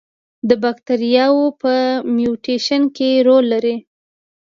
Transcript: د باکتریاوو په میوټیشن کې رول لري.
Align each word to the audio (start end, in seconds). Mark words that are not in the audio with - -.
د 0.49 0.51
باکتریاوو 0.63 1.45
په 1.61 1.73
میوټیشن 2.15 2.81
کې 2.95 3.09
رول 3.27 3.45
لري. 3.53 3.75